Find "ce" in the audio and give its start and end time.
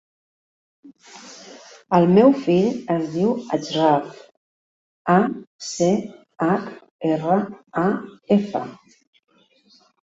5.69-5.93